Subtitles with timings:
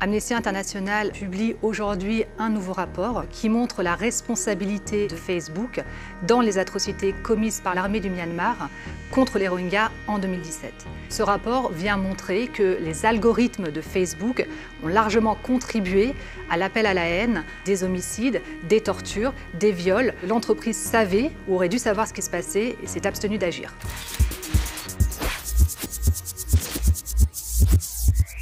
[0.00, 5.82] Amnesty International publie aujourd'hui un nouveau rapport qui montre la responsabilité de Facebook
[6.24, 8.70] dans les atrocités commises par l'armée du Myanmar
[9.10, 10.72] contre les Rohingyas en 2017.
[11.08, 14.46] Ce rapport vient montrer que les algorithmes de Facebook
[14.84, 16.14] ont largement contribué
[16.48, 20.14] à l'appel à la haine, des homicides, des tortures, des viols.
[20.28, 23.74] L'entreprise savait ou aurait dû savoir ce qui se passait et s'est abstenue d'agir.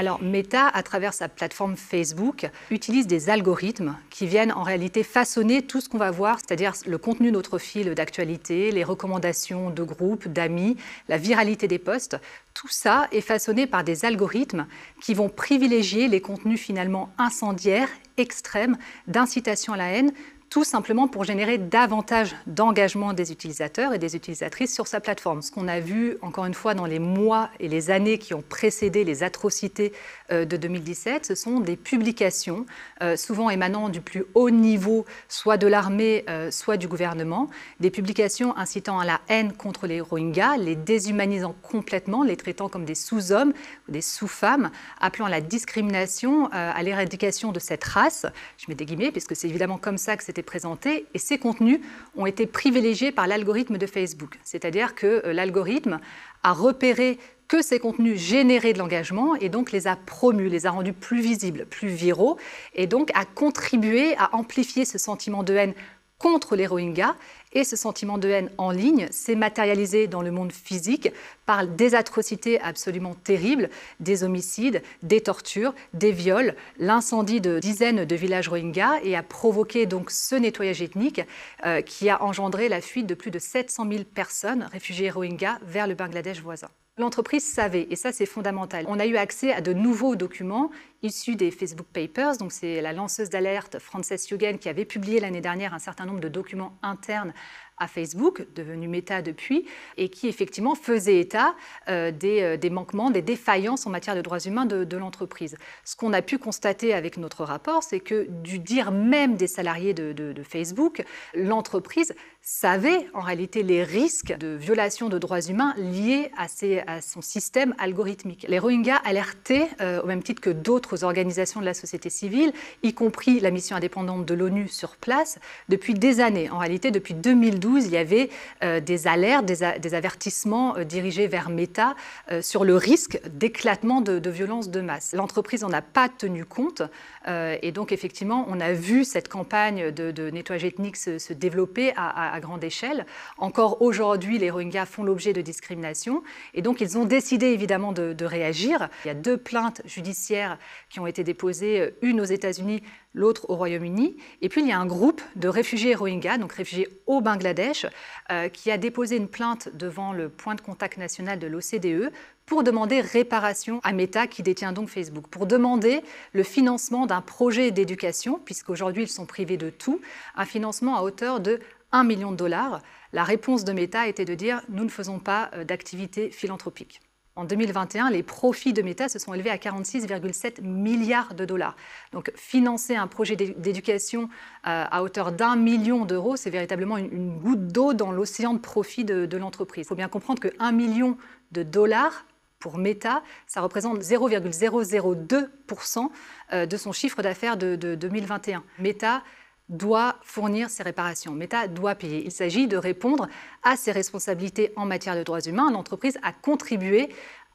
[0.00, 5.60] Alors Meta, à travers sa plateforme Facebook, utilise des algorithmes qui viennent en réalité façonner
[5.60, 9.82] tout ce qu'on va voir, c'est-à-dire le contenu de notre fil d'actualité, les recommandations de
[9.82, 10.78] groupes, d'amis,
[11.10, 12.16] la viralité des posts.
[12.54, 14.66] Tout ça est façonné par des algorithmes
[15.02, 20.12] qui vont privilégier les contenus finalement incendiaires, extrêmes, d'incitation à la haine,
[20.50, 25.42] tout simplement pour générer davantage d'engagement des utilisateurs et des utilisatrices sur sa plateforme.
[25.42, 28.42] Ce qu'on a vu, encore une fois, dans les mois et les années qui ont
[28.42, 29.92] précédé les atrocités
[30.32, 32.66] euh, de 2017, ce sont des publications,
[33.00, 37.90] euh, souvent émanant du plus haut niveau, soit de l'armée, euh, soit du gouvernement, des
[37.90, 42.96] publications incitant à la haine contre les Rohingyas, les déshumanisant complètement, les traitant comme des
[42.96, 43.52] sous-hommes
[43.88, 48.26] ou des sous-femmes, appelant à la discrimination, à l'éradication de cette race.
[48.58, 51.80] Je mets des guillemets, puisque c'est évidemment comme ça que c'était présentés et ces contenus
[52.16, 54.38] ont été privilégiés par l'algorithme de Facebook.
[54.44, 56.00] C'est-à-dire que euh, l'algorithme
[56.42, 60.70] a repéré que ces contenus généraient de l'engagement et donc les a promus, les a
[60.70, 62.38] rendus plus visibles, plus viraux
[62.74, 65.74] et donc a contribué à amplifier ce sentiment de haine
[66.20, 67.16] contre les Rohingyas.
[67.52, 71.08] Et ce sentiment de haine en ligne s'est matérialisé dans le monde physique
[71.46, 78.14] par des atrocités absolument terribles, des homicides, des tortures, des viols, l'incendie de dizaines de
[78.14, 81.22] villages Rohingyas et a provoqué donc ce nettoyage ethnique
[81.66, 85.88] euh, qui a engendré la fuite de plus de 700 000 personnes réfugiées Rohingyas vers
[85.88, 86.68] le Bangladesh voisin.
[87.00, 88.84] L'entreprise savait, et ça c'est fondamental.
[88.86, 90.70] On a eu accès à de nouveaux documents
[91.02, 95.40] issus des Facebook Papers, donc c'est la lanceuse d'alerte Frances Haugen qui avait publié l'année
[95.40, 97.32] dernière un certain nombre de documents internes
[97.78, 99.64] à Facebook, devenu Meta depuis,
[99.96, 101.54] et qui effectivement faisait état
[101.88, 105.56] euh, euh, des, manquements, des défaillances en matière de droits humains de, l'entreprise.
[105.86, 109.94] Ce qu'on a pu constater avec notre rapport, c'est que du dire même des salariés
[109.94, 112.14] de Facebook, l'entreprise
[112.50, 116.46] savait en réalité les risques de violation de droits humains liés à,
[116.92, 118.44] à son système algorithmique.
[118.48, 122.52] Les Rohingyas alertaient, euh, au même titre que d'autres organisations de la société civile,
[122.82, 125.38] y compris la mission indépendante de l'ONU sur place,
[125.68, 126.50] depuis des années.
[126.50, 128.30] En réalité, depuis 2012, il y avait
[128.64, 131.94] euh, des alertes, des, avertissements euh, dirigés vers Meta
[132.40, 135.12] sur le risque d'éclatement de violences de masse.
[135.14, 136.82] L'entreprise n'en a pas tenu compte
[137.26, 142.64] et donc effectivement, on a vu cette campagne de, nettoyage ethnique se, développer à, grande
[142.64, 143.06] échelle.
[143.38, 146.22] Encore aujourd'hui, les Rohingyas font l'objet de discrimination
[146.54, 148.88] et donc ils ont décidé évidemment de, de réagir.
[149.04, 150.58] Il y a deux plaintes judiciaires
[150.88, 152.82] qui ont été déposées, une aux États-Unis,
[153.14, 154.16] l'autre au Royaume-Uni.
[154.40, 157.86] Et puis il y a un groupe de réfugiés Rohingyas, donc réfugiés au Bangladesh,
[158.30, 162.12] euh, qui a déposé une plainte devant le point de contact national de l'OCDE
[162.46, 166.00] pour demander réparation à Meta, qui détient donc Facebook, pour demander
[166.32, 170.00] le financement d'un projet d'éducation, puisqu'aujourd'hui ils sont privés de tout,
[170.34, 171.60] un financement à hauteur de
[171.92, 172.82] 1 million de dollars.
[173.12, 177.00] La réponse de Meta était de dire nous ne faisons pas euh, d'activité philanthropique.
[177.36, 181.76] En 2021, les profits de Meta se sont élevés à 46,7 milliards de dollars.
[182.12, 184.28] Donc financer un projet d'éducation
[184.66, 189.04] euh, à hauteur d'un million d'euros, c'est véritablement une, goutte d'eau dans l'océan de profits
[189.04, 189.86] de, l'entreprise.
[189.86, 191.16] Il faut bien comprendre que 1 million
[191.52, 192.26] de dollars
[192.58, 196.10] pour Meta, ça représente 0,002%
[196.52, 198.62] euh, de son chiffre d'affaires de, de 2021.
[198.78, 199.22] Meta
[199.70, 201.32] doit fournir ses réparations.
[201.32, 202.22] Meta doit payer.
[202.24, 203.28] Il s'agit de répondre
[203.62, 205.70] à ses responsabilités en matière de droits humains.
[205.70, 207.08] L'entreprise a contribué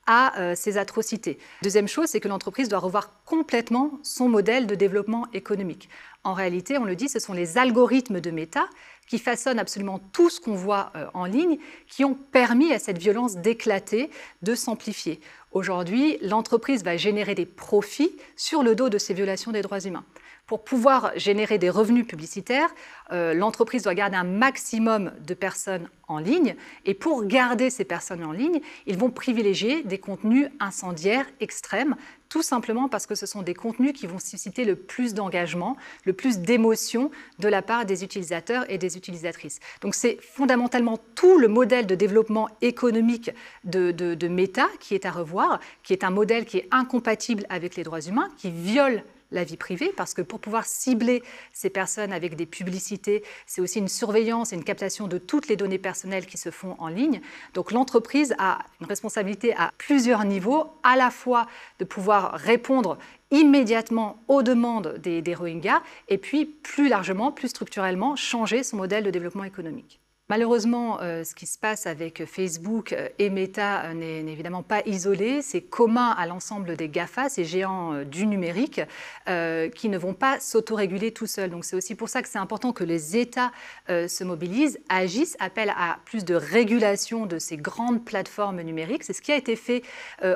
[0.08, 1.38] à euh, ces atrocités.
[1.64, 5.90] Deuxième chose, c'est que l'entreprise doit revoir complètement son modèle de développement économique.
[6.24, 8.68] En réalité, on le dit, ce sont les algorithmes de Meta
[9.08, 11.58] qui façonnent absolument tout ce qu'on voit euh, en ligne,
[11.88, 14.10] qui ont permis à cette violence d'éclater,
[14.42, 15.20] de s'amplifier.
[15.52, 20.06] Aujourd'hui, l'entreprise va générer des profits sur le dos de ces violations des droits humains.
[20.48, 22.70] Pour pouvoir générer des revenus publicitaires,
[23.12, 26.56] euh, l'entreprise doit garder un maximum de personnes en ligne.
[26.86, 31.96] Et pour garder ces personnes en ligne, ils vont privilégier des contenus incendiaires extrêmes,
[32.36, 36.12] tout simplement parce que ce sont des contenus qui vont susciter le plus d'engagement, le
[36.12, 37.10] plus d'émotion
[37.40, 39.62] de la part des utilisateurs et des utilisatrices.
[39.80, 43.32] Donc c'est fondamentalement tout le modèle de développement économique
[43.64, 47.84] de, Meta qui est à revoir, qui est un modèle qui est incompatible avec les
[47.84, 51.24] droits humains, qui viole la vie privée, parce que pour pouvoir cibler
[51.54, 55.56] ces personnes avec des publicités, c'est aussi une surveillance et une captation de toutes les
[55.56, 57.22] données personnelles qui se font en ligne.
[57.54, 61.48] Donc l'entreprise a une responsabilité à plusieurs niveaux, à la fois
[61.80, 62.98] de pouvoir répondre
[63.32, 69.12] immédiatement aux demandes des, Rohingyas, et puis plus largement, plus structurellement, changer son modèle de
[69.12, 70.00] développement économique.
[70.28, 74.82] Malheureusement, euh, ce qui se passe avec Facebook euh, et Meta euh, n'est évidemment pas
[74.88, 75.44] isolé.
[75.44, 78.82] C'est commun à l'ensemble des GAFA, ces géants du numérique,
[79.28, 81.50] qui ne vont pas s'autoréguler tout seuls.
[81.50, 83.52] Donc c'est aussi pour ça que c'est important que les États
[83.88, 89.04] se mobilisent, agissent, appellent à plus de régulation de ces grandes plateformes numériques.
[89.04, 89.84] C'est ce qui a été fait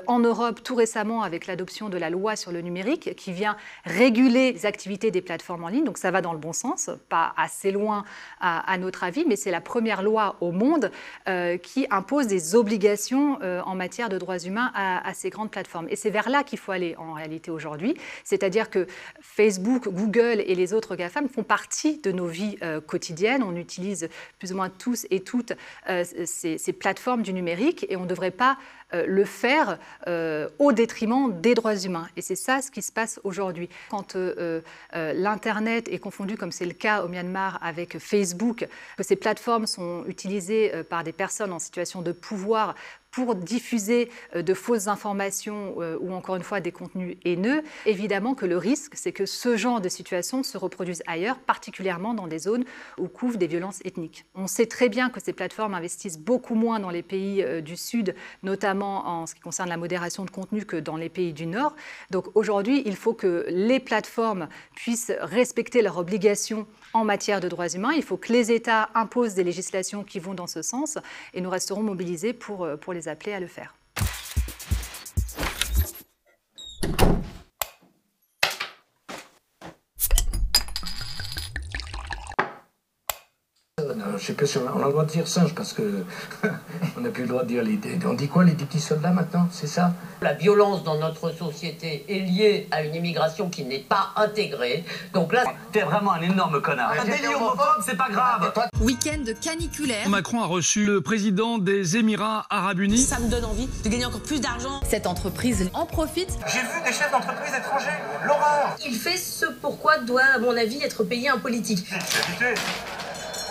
[0.07, 4.53] en Europe tout récemment avec l'adoption de la loi sur le numérique, qui vient réguler
[4.53, 5.85] les activités des plateformes en ligne.
[5.85, 8.03] Donc ça va dans le bon sens, pas assez loin
[8.39, 10.91] à, à notre avis, mais c'est la première première loi au monde
[11.29, 15.87] euh, qui impose des obligations euh, en matière de droits humains à, ces grandes plateformes.
[15.89, 17.95] Et c'est vers là qu'il faut aller en réalité aujourd'hui.
[18.25, 18.87] C'est-à-dire que
[19.21, 23.41] Facebook, Google et les autres GAFAM font partie de nos vies euh, quotidiennes.
[23.41, 25.53] On utilise plus ou moins tous et toutes
[25.87, 28.57] ces, ces, plateformes du numérique et on ne devrait pas
[28.93, 29.77] le faire
[30.59, 32.07] au détriment des droits humains.
[32.17, 33.69] Et c'est ça ce qui se passe aujourd'hui.
[33.89, 34.15] Quand
[34.93, 40.03] l'Internet est confondu, comme c'est le cas au Myanmar avec Facebook, que ces plateformes sont
[40.07, 42.75] utilisées euh, par des personnes en situation de pouvoir
[43.11, 48.35] pour diffuser euh, de fausses informations euh, ou encore une fois des contenus haineux, évidemment
[48.35, 52.39] que le risque, c'est que ce genre de situation se reproduise ailleurs, particulièrement dans des
[52.39, 52.65] zones
[52.97, 54.25] où couvrent des violences ethniques.
[54.35, 58.15] On sait très bien que ces plateformes investissent beaucoup moins dans les pays du Sud,
[58.43, 61.75] notamment en ce qui concerne la modération de contenu, que dans les pays du Nord.
[62.11, 67.69] Donc aujourd'hui, il faut que les plateformes puissent respecter leurs obligations en matière de droits
[67.69, 67.93] humains.
[67.93, 70.97] Il faut que les États imposent des législations qui vont dans ce sens
[71.33, 73.78] et nous resterons mobilisés pour, euh, pour les appeler à le faire.
[84.29, 86.03] Sais pas si on a, le droit de dire singe parce que
[86.97, 87.79] on n'a plus le droit de dire les.
[88.05, 89.93] On dit quoi les petits soldats maintenant C'est ça?
[90.21, 94.83] La violence dans notre société est liée à une immigration qui n'est pas intégrée.
[95.13, 96.93] Donc là, t'es vraiment un énorme connard.
[96.99, 98.53] Un délire homophobe, c'est pas grave.
[98.81, 100.07] Week-end caniculaire.
[100.09, 102.97] Macron a reçu le président des Émirats Arabes Unis.
[102.97, 104.81] Ça me donne envie de gagner encore plus d'argent.
[104.87, 106.37] Cette entreprise en profite.
[106.47, 107.97] J'ai vu des chefs d'entreprise étrangers.
[108.25, 108.75] L'horreur.
[108.85, 111.87] Il fait ce pourquoi doit, à mon avis, être payé un politique.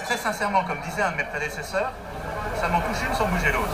[0.08, 1.92] Très sincèrement, comme disait un de mes prédécesseurs,
[2.58, 3.68] ça m'en touche une sans bouger l'autre.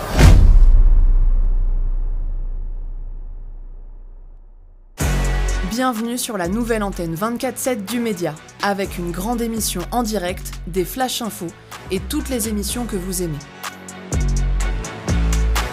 [5.71, 10.85] Bienvenue sur la nouvelle antenne 24-7 du Média, avec une grande émission en direct, des
[10.85, 11.47] flash infos
[11.93, 13.39] et toutes les émissions que vous aimez.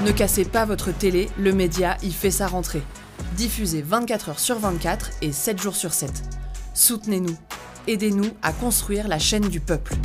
[0.06, 2.84] Ne cassez pas votre télé, le Média y fait sa rentrée.
[3.34, 6.12] Diffusé 24 heures sur 24 et 7 jours sur 7.
[6.76, 7.36] Soutenez-nous.
[7.88, 9.96] Aidez-nous à construire la chaîne du peuple.